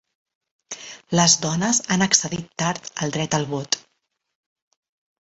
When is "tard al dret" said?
2.65-3.41